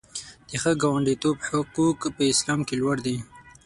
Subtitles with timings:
[0.47, 3.17] د ښه ګاونډیتوب حقوق په اسلام کې لوړ دي.